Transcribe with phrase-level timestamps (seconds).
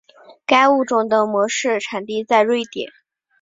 [0.47, 2.91] 该物种的模式产地在瑞典。